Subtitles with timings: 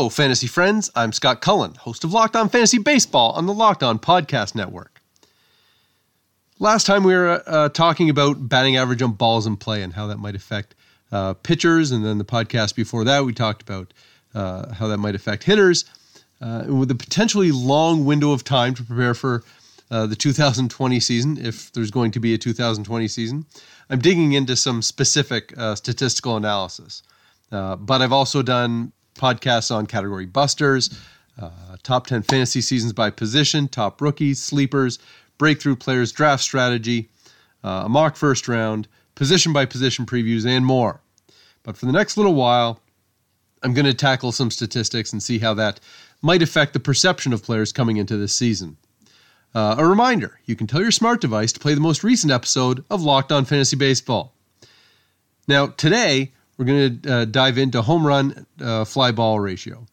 [0.00, 0.88] Hello, fantasy friends.
[0.94, 5.02] I'm Scott Cullen, host of Locked On Fantasy Baseball on the Locked On Podcast Network.
[6.58, 10.06] Last time we were uh, talking about batting average on balls in play and how
[10.06, 10.74] that might affect
[11.12, 13.92] uh, pitchers, and then the podcast before that we talked about
[14.34, 15.84] uh, how that might affect hitters,
[16.40, 19.44] uh, with a potentially long window of time to prepare for
[19.90, 23.44] uh, the 2020 season, if there's going to be a 2020 season.
[23.90, 27.02] I'm digging into some specific uh, statistical analysis,
[27.50, 30.98] but I've also done podcasts on category busters,
[31.40, 31.50] uh,
[31.82, 34.98] top 10 fantasy seasons by position, top rookies, sleepers,
[35.38, 37.08] breakthrough players, draft strategy,
[37.62, 41.00] uh, a mock first round, position by position previews, and more.
[41.62, 42.80] But for the next little while,
[43.62, 45.80] I'm going to tackle some statistics and see how that
[46.22, 48.76] might affect the perception of players coming into this season.
[49.54, 52.84] Uh, a reminder you can tell your smart device to play the most recent episode
[52.90, 54.32] of Locked On Fantasy Baseball.
[55.48, 59.86] Now, today, we're going to uh, dive into home run uh, fly ball ratio.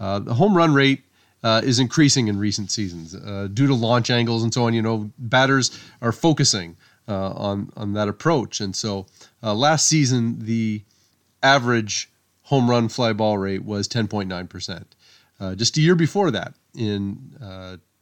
[0.00, 1.04] Uh, the home run rate
[1.44, 4.74] uh, is increasing in recent seasons uh, due to launch angles and so on.
[4.74, 9.06] You know, batters are focusing uh, on on that approach, and so
[9.42, 10.82] last season the
[11.40, 12.10] average
[12.42, 14.96] home run fly ball rate was 10.9 percent.
[15.54, 17.36] just a year before that, in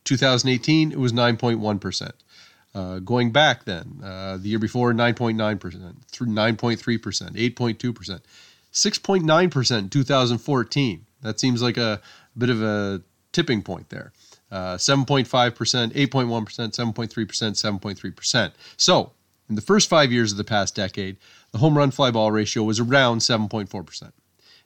[0.05, 2.15] 2018, it was 9.1 percent.
[2.77, 6.77] Uh, going back then, uh, the year before, 9.9%, through 9.3%,
[7.55, 8.21] 8.2%,
[8.71, 11.07] 6.9% in 2014.
[11.23, 13.01] That seems like a, a bit of a
[13.33, 14.13] tipping point there.
[14.53, 18.53] Uh, 7.5%, 8.1%, 7.3%, 7.3%.
[18.77, 19.13] So,
[19.49, 21.17] in the first five years of the past decade,
[21.53, 24.03] the home run fly ball ratio was around 7.4%.
[24.03, 24.13] In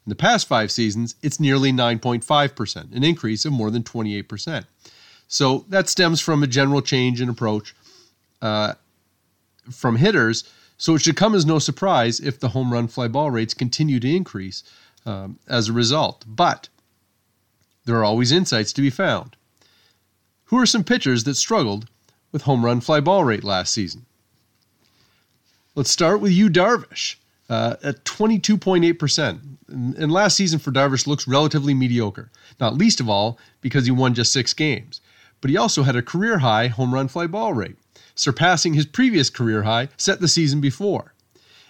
[0.07, 4.65] the past five seasons, it's nearly 9.5%, an increase of more than 28%.
[5.29, 7.73] So that stems from a general change in approach
[8.43, 8.75] uh,
[9.71, 10.45] from hitters.
[10.77, 14.01] So it should come as no surprise if the home run fly ball rates continue
[14.01, 14.63] to increase
[15.05, 16.25] um, as a result.
[16.27, 16.69] But
[17.85, 19.37] there are always insights to be found.
[20.47, 21.89] Who are some pitchers that struggled
[22.33, 24.07] with home run fly ball rate last season?
[25.75, 27.17] Let's start with Yu, Darvish
[27.49, 29.41] uh, at 22.8%.
[29.69, 34.15] And last season for Darvish looks relatively mediocre, not least of all because he won
[34.15, 35.01] just six games.
[35.41, 37.77] But he also had a career high home run fly ball rate
[38.21, 41.15] surpassing his previous career high set the season before.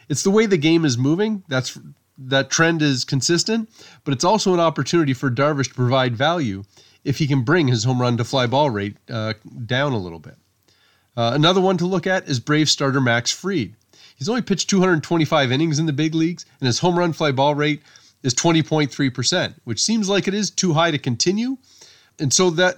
[0.08, 1.44] It's the way the game is moving.
[1.48, 1.78] That's
[2.18, 3.70] that trend is consistent,
[4.04, 6.64] but it's also an opportunity for Darvish to provide value
[7.04, 9.32] if he can bring his home run to fly ball rate uh,
[9.64, 10.36] down a little bit.
[11.16, 13.74] Uh, another one to look at is Brave starter Max Fried.
[14.16, 17.54] He's only pitched 225 innings in the big leagues, and his home run fly ball
[17.54, 17.82] rate
[18.22, 21.56] is 20.3%, which seems like it is too high to continue.
[22.18, 22.76] And so that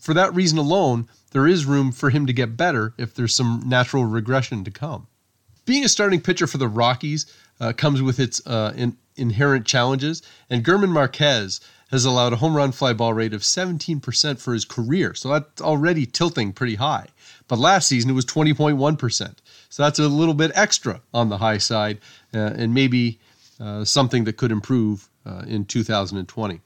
[0.00, 3.62] for that reason alone, there is room for him to get better if there's some
[3.66, 5.06] natural regression to come.
[5.64, 7.26] Being a starting pitcher for the Rockies
[7.60, 11.60] uh, comes with its uh, in, inherent challenges, and German Marquez
[11.90, 15.14] has allowed a home run fly ball rate of 17% for his career.
[15.14, 17.06] So that's already tilting pretty high.
[17.48, 19.34] But last season it was 20.1%.
[19.68, 21.98] So that's a little bit extra on the high side
[22.34, 23.20] uh, and maybe
[23.60, 26.60] uh, something that could improve uh, in 2020.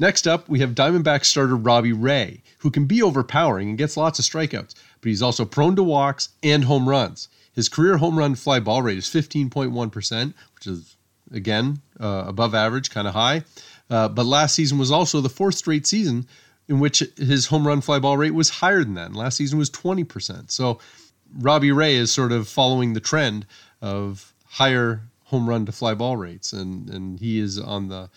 [0.00, 4.18] Next up, we have Diamondback starter Robbie Ray, who can be overpowering and gets lots
[4.18, 7.28] of strikeouts, but he's also prone to walks and home runs.
[7.52, 10.96] His career home run fly ball rate is 15.1%, which is,
[11.30, 13.44] again, uh, above average, kind of high.
[13.90, 16.26] Uh, but last season was also the fourth straight season
[16.66, 19.08] in which his home run fly ball rate was higher than that.
[19.08, 20.50] And last season was 20%.
[20.50, 20.78] So
[21.38, 23.44] Robbie Ray is sort of following the trend
[23.82, 28.08] of higher home run to fly ball rates, and, and he is on the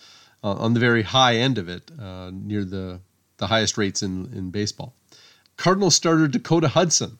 [0.44, 3.00] uh, on the very high end of it, uh, near the,
[3.38, 4.94] the highest rates in, in baseball.
[5.56, 7.18] Cardinal starter Dakota Hudson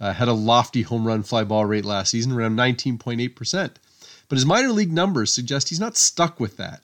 [0.00, 3.70] uh, had a lofty home run fly ball rate last season, around 19.8%.
[4.28, 6.80] But his minor league numbers suggest he's not stuck with that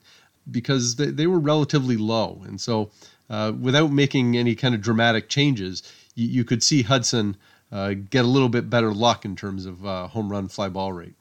[0.49, 2.41] because they, they were relatively low.
[2.45, 2.91] And so,
[3.29, 5.83] uh, without making any kind of dramatic changes,
[6.15, 7.35] you, you could see Hudson
[7.71, 10.93] uh, get a little bit better luck in terms of uh, home run fly ball
[10.93, 11.15] rate.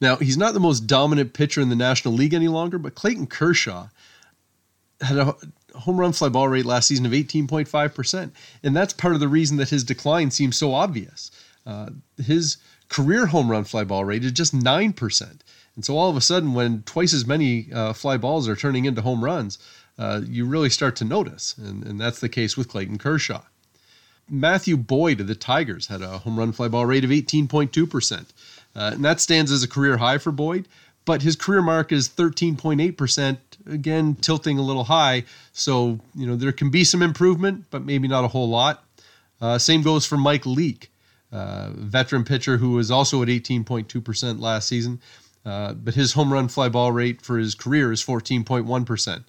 [0.00, 3.28] Now, he's not the most dominant pitcher in the National League any longer, but Clayton
[3.28, 3.88] Kershaw
[5.00, 5.34] had a
[5.74, 8.30] home run fly ball rate last season of 18.5%.
[8.62, 11.30] And that's part of the reason that his decline seems so obvious.
[11.66, 11.90] Uh,
[12.22, 12.58] his
[12.88, 15.40] career home run fly ball rate is just 9%.
[15.74, 18.86] And so all of a sudden, when twice as many uh, fly balls are turning
[18.86, 19.58] into home runs,
[19.98, 21.56] uh, you really start to notice.
[21.58, 23.42] And, and that's the case with Clayton Kershaw.
[24.28, 28.26] Matthew Boyd of the Tigers had a home run fly ball rate of 18.2%.
[28.76, 30.68] Uh, and that stands as a career high for Boyd,
[31.06, 33.38] but his career mark is 13.8%,
[33.70, 35.24] again, tilting a little high.
[35.52, 38.84] So, you know, there can be some improvement, but maybe not a whole lot.
[39.40, 40.90] Uh, same goes for Mike Leake,
[41.32, 45.00] uh, veteran pitcher who was also at 18.2% last season.
[45.44, 49.24] Uh, but his home run fly ball rate for his career is 14.1%.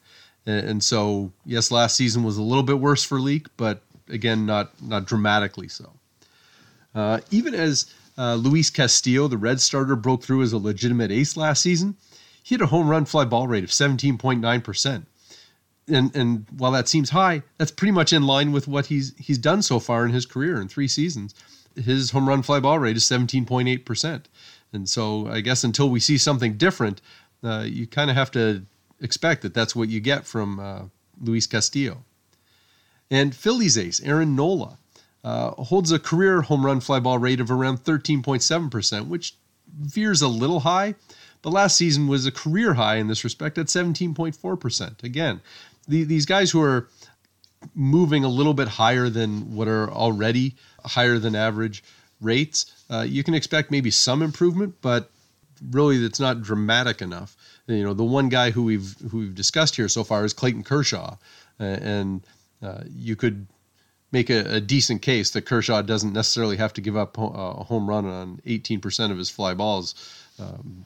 [0.47, 4.45] And, and so, yes, last season was a little bit worse for Leake, but again,
[4.45, 5.93] not, not dramatically so.
[6.95, 11.37] Uh, even as uh, Luis Castillo, the Red starter, broke through as a legitimate ace
[11.37, 11.95] last season,
[12.41, 15.05] he had a home run fly ball rate of 17.9%.
[15.89, 19.37] And, and while that seems high, that's pretty much in line with what he's he's
[19.37, 21.33] done so far in his career in three seasons.
[21.75, 24.23] His home run fly ball rate is 17.8%.
[24.73, 27.01] And so I guess until we see something different,
[27.43, 28.63] uh, you kind of have to
[28.99, 30.81] expect that that's what you get from uh,
[31.21, 32.03] Luis Castillo.
[33.09, 34.77] And Phillies ace Aaron Nola
[35.27, 39.35] uh, holds a career home run fly ball rate of around 13.7%, which
[39.77, 40.95] veers a little high,
[41.41, 45.03] but last season was a career high in this respect at 17.4%.
[45.03, 45.41] Again,
[45.85, 46.87] the, these guys who are
[47.75, 51.83] moving a little bit higher than what are already higher than average
[52.21, 55.11] rates, uh, you can expect maybe some improvement, but
[55.71, 57.35] really it's not dramatic enough.
[57.67, 60.63] You know, the one guy who we've who we've discussed here so far is Clayton
[60.63, 61.17] Kershaw,
[61.59, 62.25] uh, and
[62.63, 63.45] uh, you could
[64.11, 67.89] make a, a, decent case that Kershaw doesn't necessarily have to give up a home
[67.89, 69.95] run on 18% of his fly balls
[70.39, 70.85] um,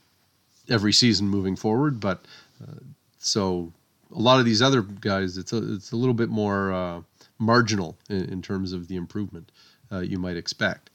[0.69, 2.00] every season moving forward.
[2.00, 2.25] But
[2.62, 2.79] uh,
[3.19, 3.71] so
[4.15, 7.01] a lot of these other guys, it's a, it's a little bit more uh,
[7.39, 9.51] marginal in, in, terms of the improvement
[9.91, 10.89] uh, you might expect.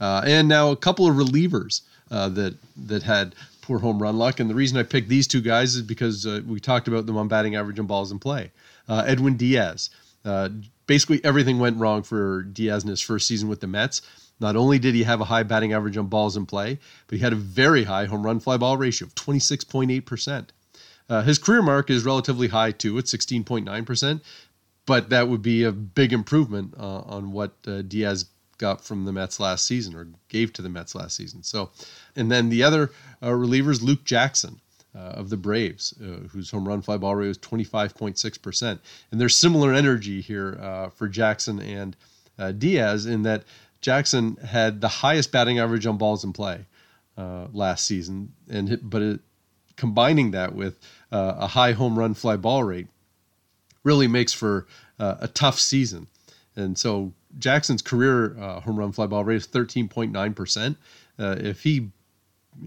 [0.00, 4.40] Uh, and now a couple of relievers uh, that that had poor home run luck.
[4.40, 7.16] And the reason I picked these two guys is because uh, we talked about them
[7.16, 8.50] on batting average and balls in play.
[8.88, 9.88] Edwin Diaz.
[10.86, 14.02] Basically, everything went wrong for Diaz in his first season with the Mets.
[14.40, 17.22] Not only did he have a high batting average on balls in play, but he
[17.22, 20.48] had a very high home run fly ball ratio of 26.8%.
[21.08, 24.20] Uh, his career mark is relatively high too at 16.9%,
[24.86, 28.26] but that would be a big improvement uh, on what uh, Diaz
[28.58, 31.42] got from the Mets last season or gave to the Mets last season.
[31.42, 31.70] So,
[32.16, 32.90] and then the other
[33.20, 34.60] uh, relievers, Luke Jackson.
[34.94, 38.78] Uh, of the Braves, uh, whose home run fly ball rate was 25.6%.
[39.10, 41.96] And there's similar energy here uh, for Jackson and
[42.38, 43.44] uh, Diaz in that
[43.80, 46.66] Jackson had the highest batting average on balls in play
[47.16, 49.20] uh, last season, and hit, but it,
[49.76, 50.78] combining that with
[51.10, 52.88] uh, a high home run fly ball rate
[53.84, 54.66] really makes for
[54.98, 56.06] a tough season.
[56.54, 60.76] And so Jackson's career uh, home run fly ball rate is 13.9%.
[61.18, 61.90] Uh, if he you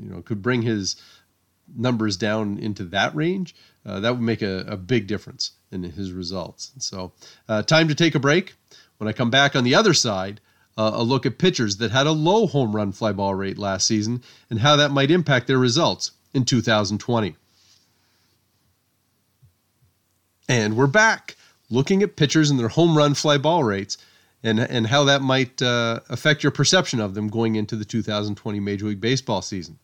[0.09, 0.95] know could bring his
[1.73, 6.11] numbers down into that range, uh, that would make a, a, big difference in his
[6.11, 6.71] results.
[6.79, 7.11] So,
[7.47, 8.53] uh, time to take a break.
[8.97, 10.41] When I come back on the other side,
[10.77, 13.87] uh, a look at pitchers that had a low home run fly ball rate last
[13.87, 17.35] season and how that might impact their results in 2020.
[20.47, 21.35] And we're back
[21.69, 23.97] looking at pitchers and their home run fly ball rates
[24.43, 28.59] and, and how that might uh, affect your perception of them going into the 2020
[28.59, 29.79] Major League Baseball season.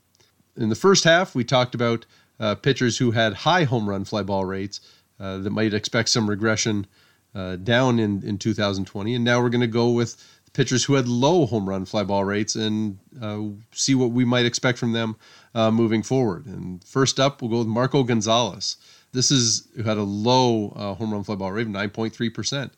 [0.58, 2.06] In the first half, we talked about
[2.40, 4.82] uh, pitchers who had high home run fly ball rates
[5.20, 6.88] uh, that might expect some regression
[7.36, 9.16] uh, down in, in 2020.
[9.16, 10.22] And now we're going to go with
[10.54, 14.46] pitchers who had low home run fly ball rates and uh, see what we might
[14.46, 15.16] expect from them
[15.56, 16.46] uh, moving forward.
[16.46, 18.78] And first up, we'll go with Marco Gonzalez.
[19.14, 22.72] This is who had a low uh, home run fly ball rate of 9.3%.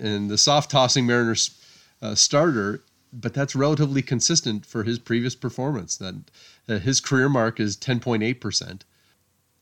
[0.00, 1.58] And the soft tossing Mariners
[2.14, 5.96] starter, but that's relatively consistent for his previous performance.
[5.96, 6.14] That
[6.66, 8.82] his career mark is 10.8%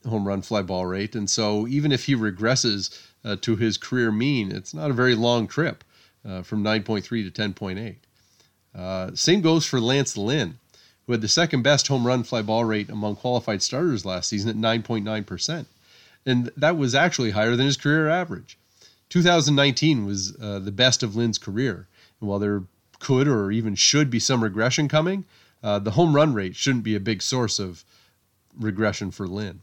[0.07, 1.15] home run fly ball rate.
[1.15, 5.13] And so even if he regresses uh, to his career mean, it's not a very
[5.13, 5.83] long trip
[6.25, 7.95] uh, from 9.3 to 10.8.
[8.73, 10.57] Uh, same goes for Lance Lynn
[11.05, 14.49] who had the second best home run fly ball rate among qualified starters last season
[14.49, 15.65] at 9.9%.
[16.25, 18.57] And that was actually higher than his career average.
[19.09, 21.87] 2019 was uh, the best of Lynn's career.
[22.19, 22.63] And while there
[23.01, 25.25] could or even should be some regression coming,
[25.61, 27.83] uh, the home run rate shouldn't be a big source of
[28.57, 29.61] regression for Lynn.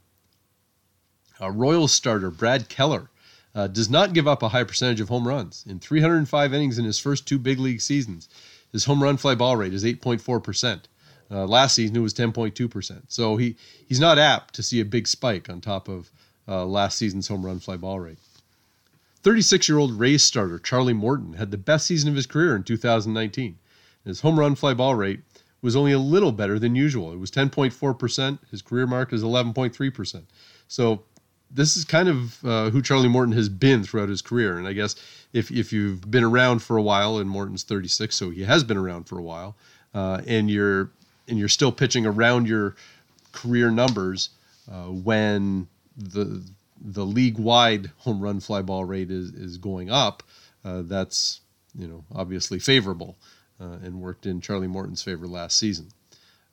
[1.40, 3.08] Uh, Royals starter Brad Keller
[3.54, 5.64] uh, does not give up a high percentage of home runs.
[5.68, 8.28] In 305 innings in his first two big league seasons,
[8.72, 10.82] his home run fly ball rate is 8.4%.
[11.30, 13.02] Uh, last season it was 10.2%.
[13.08, 16.10] So he, he's not apt to see a big spike on top of
[16.46, 18.18] uh, last season's home run fly ball rate.
[19.22, 22.62] 36 year old Rays starter Charlie Morton had the best season of his career in
[22.62, 23.58] 2019.
[24.04, 25.20] His home run fly ball rate
[25.60, 27.12] was only a little better than usual.
[27.12, 28.38] It was 10.4%.
[28.50, 30.22] His career mark is 11.3%.
[30.68, 31.02] So
[31.50, 34.58] this is kind of uh, who Charlie Morton has been throughout his career.
[34.58, 34.94] And I guess
[35.32, 38.76] if, if you've been around for a while, and Morton's 36, so he has been
[38.76, 39.56] around for a while,
[39.94, 40.90] uh, and you're
[41.26, 42.74] and you're still pitching around your
[43.32, 44.30] career numbers
[44.70, 46.42] uh, when the
[46.80, 50.22] the league wide home run fly ball rate is is going up,
[50.64, 51.40] uh, that's
[51.76, 53.16] you know obviously favorable
[53.60, 55.88] uh, and worked in Charlie Morton's favor last season.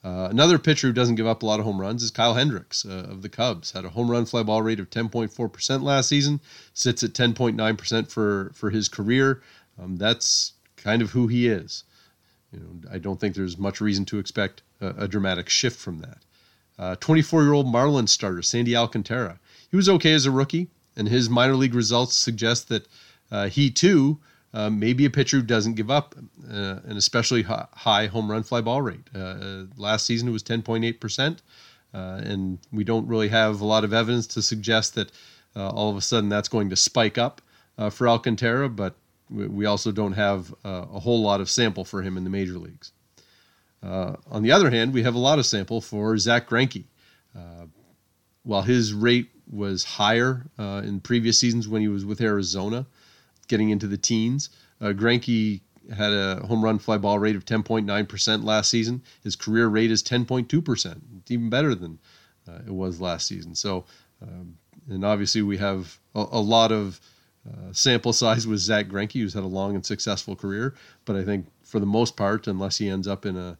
[0.03, 2.85] Uh, another pitcher who doesn't give up a lot of home runs is Kyle Hendricks
[2.85, 3.71] uh, of the Cubs.
[3.71, 6.39] Had a home run fly ball rate of 10.4% last season,
[6.75, 9.41] sits at 10.9% for, for his career.
[9.81, 11.85] Um, that's kind of who he is.
[12.53, 15.99] You know, I don't think there's much reason to expect a, a dramatic shift from
[15.99, 16.99] that.
[16.99, 19.39] 24 uh, year old Marlins starter Sandy Alcantara.
[19.75, 22.87] He was okay as a rookie, and his minor league results suggest that
[23.29, 24.19] uh, he too
[24.53, 26.15] uh, maybe a pitcher who doesn't give up
[26.49, 29.09] uh, an especially high home run fly ball rate.
[29.13, 31.39] Uh, uh last season it was 10.8%,
[31.93, 35.11] uh, and we don't really have a lot of evidence to suggest that
[35.57, 37.41] all of a sudden that's going to spike up
[37.91, 38.95] for Alcantara, but
[39.29, 42.93] we also don't have a whole lot of sample for him in the major leagues.
[43.83, 46.85] on the other hand, we have a lot of sample for Zack Greinke.
[48.43, 52.85] while his rate was higher in previous seasons when he was with Arizona,
[53.47, 54.49] getting into the teens.
[54.81, 55.61] Uh, Greinke
[55.95, 59.01] had a home run fly ball rate of 10.9% last season.
[59.23, 61.01] His career rate is 10.2%.
[61.17, 61.99] It's even better than
[62.47, 63.55] uh, it was last season.
[63.55, 63.85] So,
[64.21, 64.57] um,
[64.89, 66.99] and obviously we have a, a lot of
[67.47, 70.73] uh, sample size with Zack Greinke, who's had a long and successful career.
[71.05, 73.57] But I think for the most part, unless he ends up in a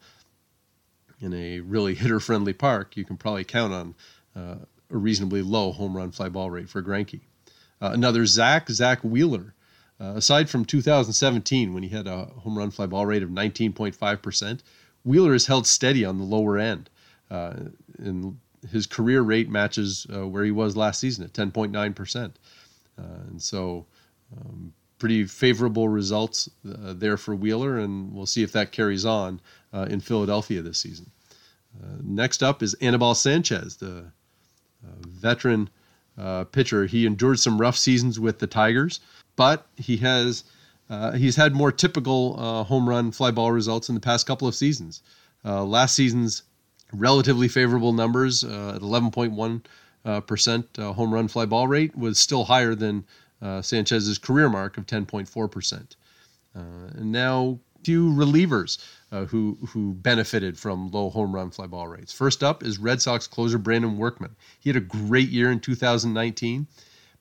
[1.21, 3.95] in a really hitter friendly park, you can probably count on
[4.35, 4.55] uh,
[4.95, 7.19] a reasonably low home run fly ball rate for Greinke.
[7.81, 9.53] Uh, another Zach, Zack Wheeler.
[9.99, 14.59] Uh, aside from 2017, when he had a home run fly ball rate of 19.5%,
[15.03, 16.89] Wheeler has held steady on the lower end.
[17.29, 17.53] Uh,
[17.99, 18.37] and
[18.71, 22.25] his career rate matches uh, where he was last season at 10.9%.
[22.97, 23.85] Uh, and so,
[24.35, 29.41] um, pretty favorable results uh, there for Wheeler, and we'll see if that carries on
[29.89, 31.11] in Philadelphia this season.
[32.01, 34.05] next up is Anibal Sanchez, the
[35.25, 35.69] veteran
[36.51, 36.85] pitcher.
[36.85, 38.99] He endured some rough seasons with the Tigers
[39.35, 40.43] but he has
[40.89, 44.47] uh, he's had more typical uh, home run fly ball results in the past couple
[44.47, 45.01] of seasons.
[45.43, 46.43] Uh, last season's
[46.93, 49.65] relatively favorable numbers uh, at 11.1
[50.05, 53.05] uh, percent uh, home run fly ball rate was still higher than
[53.61, 55.95] Sanchez's career mark of 10.4 percent.
[56.53, 58.79] and now few relievers
[59.23, 62.11] who who benefited from low home run fly ball rates.
[62.11, 64.35] First up is Red Sox closer Brandon Workman.
[64.59, 66.67] He had a great year in 2019,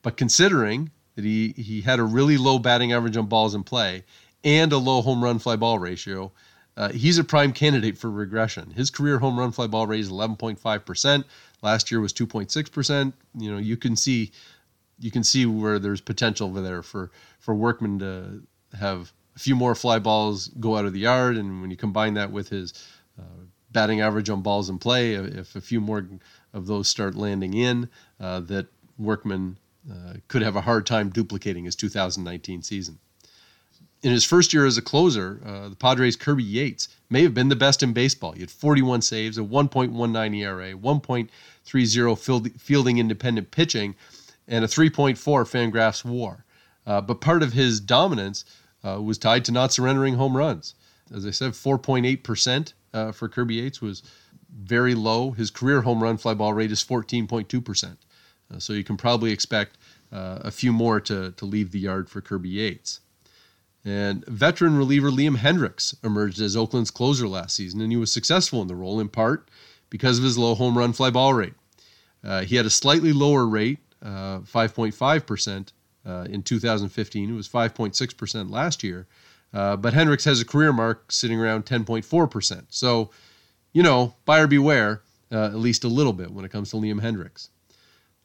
[0.03, 4.03] but considering that he, he had a really low batting average on balls in play
[4.43, 6.33] and a low home run fly ball ratio.
[6.77, 8.71] Uh, he's a prime candidate for regression.
[8.71, 11.25] His career home run fly ball rate is 11.5%.
[11.63, 13.13] Last year was 2.6%.
[13.39, 14.33] You know, you can see
[14.99, 17.11] you can see where there's potential over there for
[17.41, 18.43] for Workman to
[18.79, 22.15] have a few more fly balls go out of the yard, and when you combine
[22.15, 22.73] that with his
[23.19, 26.07] uh, batting average on balls in play, if a few more
[26.53, 27.89] of those start landing in,
[28.21, 28.67] uh, that
[28.99, 29.59] Workman
[29.91, 32.99] uh, could have a hard time duplicating his 2019 season.
[34.03, 37.49] In his first year as a closer, uh, the Padres' Kirby Yates may have been
[37.49, 38.33] the best in baseball.
[38.33, 43.95] He had 41 saves, a 1.19 ERA, 1.30 fielding independent pitching,
[44.47, 46.45] and a 3.4 Fangraphs WAR.
[46.87, 48.45] Uh, but part of his dominance
[48.85, 50.75] uh, was tied to not surrendering home runs.
[51.13, 54.03] As I said, 4.8% uh, for Kirby Yates was
[54.55, 55.33] very low.
[55.33, 57.97] His career home run fly ball rate is 14.2%.
[58.53, 59.79] Uh, so you can probably expect
[60.13, 63.01] uh, a few more to, to leave the yard for Kirby Yates.
[63.85, 68.63] And veteran reliever Liam Hendriks emerged as Oakland's closer last season, and he was successful
[68.63, 69.49] in the role in part
[69.91, 71.55] because of his low home run fly ball rate.
[72.23, 75.73] Uh, he had a slightly lower rate, 5.5%
[76.07, 77.31] uh, uh, in 2015.
[77.31, 79.07] It was 5.6% last year.
[79.53, 82.65] Uh, but Hendriks has a career mark sitting around 10.4%.
[82.71, 83.11] So,
[83.73, 87.49] you know, buyer beware, at least a little bit when it comes to Liam Hendriks.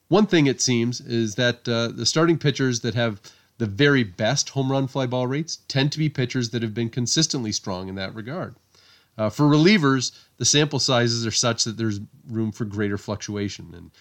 [0.08, 3.22] One thing it seems is that uh, the starting pitchers that have
[3.60, 6.90] the very best home run fly ball rates tend to be pitchers that have been
[6.90, 8.56] consistently strong in that regard.
[9.18, 13.92] Uh, for relievers, the sample sizes are such that there's room for greater fluctuation, and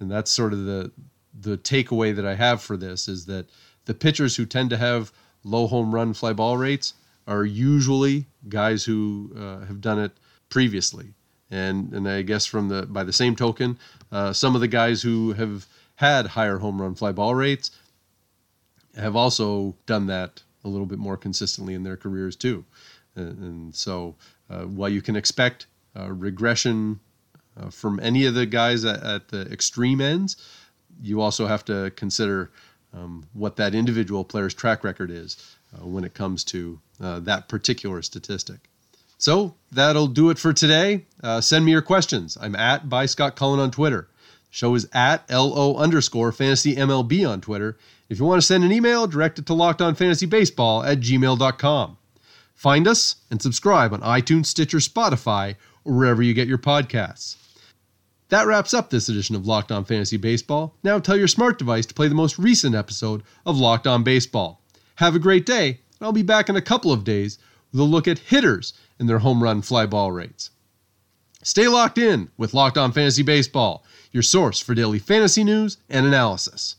[0.00, 0.90] and that's sort of the
[1.38, 3.46] the takeaway that I have for this is that
[3.84, 5.12] the pitchers who tend to have
[5.44, 6.94] low home run fly ball rates
[7.26, 10.12] are usually guys who uh, have done it
[10.48, 11.14] previously
[11.52, 13.78] and and I guess from the by the same token,
[14.10, 17.70] uh, some of the guys who have had higher home run fly ball rates
[18.96, 22.64] have also done that a little bit more consistently in their careers too.
[23.14, 24.16] And, and so
[24.50, 27.00] uh, while you can expect uh, regression
[27.56, 30.36] uh, from any of the guys at, at, the extreme ends,
[31.02, 32.50] you also have to consider
[32.94, 37.48] um, what that individual player's track record is uh, when it comes to uh, that
[37.48, 38.68] particular statistic.
[39.18, 41.06] So that'll do it for today.
[41.22, 42.36] Uh, send me your questions.
[42.40, 44.08] I'm at by Scott Cullen on Twitter.
[44.50, 47.78] The show is at LO underscore fantasy MLB on Twitter.
[48.08, 51.98] If you want to send an email, direct it to lockedonfantasybaseball at gmail.com.
[52.54, 57.36] Find us and subscribe on iTunes, Stitcher, Spotify, or wherever you get your podcasts.
[58.32, 60.74] That wraps up this edition of Locked On Fantasy Baseball.
[60.82, 64.62] Now tell your smart device to play the most recent episode of Locked On Baseball.
[64.94, 67.36] Have a great day, and I'll be back in a couple of days
[67.72, 70.48] with a look at hitters and their home run fly ball rates.
[71.42, 76.06] Stay locked in with Locked On Fantasy Baseball, your source for daily fantasy news and
[76.06, 76.76] analysis.